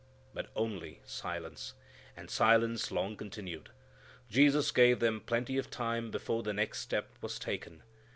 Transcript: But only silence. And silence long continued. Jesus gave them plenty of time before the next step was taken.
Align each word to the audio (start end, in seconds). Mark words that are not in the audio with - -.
But 0.33 0.49
only 0.55 0.99
silence. 1.05 1.75
And 2.17 2.27
silence 2.31 2.89
long 2.89 3.15
continued. 3.15 3.69
Jesus 4.31 4.71
gave 4.71 4.99
them 4.99 5.21
plenty 5.21 5.59
of 5.59 5.69
time 5.69 6.09
before 6.09 6.41
the 6.41 6.53
next 6.53 6.79
step 6.79 7.11
was 7.21 7.37
taken. 7.37 7.83